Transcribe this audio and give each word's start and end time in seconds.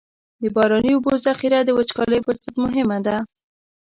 د 0.41 0.43
باراني 0.55 0.91
اوبو 0.93 1.11
ذخیره 1.25 1.59
د 1.63 1.69
وچکالۍ 1.77 2.19
پر 2.25 2.35
ضد 2.43 2.55
مهمه 2.63 2.97
ده. 3.05 3.17